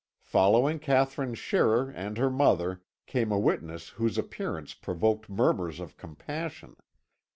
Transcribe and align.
Following 0.23 0.79
Katherine 0.79 1.35
Scherrer 1.35 1.93
and 1.95 2.17
her 2.17 2.31
mother 2.31 2.81
came 3.05 3.31
a 3.31 3.37
witness 3.37 3.89
whose 3.89 4.17
appearance 4.17 4.73
provoked 4.73 5.29
murmurs 5.29 5.79
of 5.79 5.95
compassion. 5.95 6.75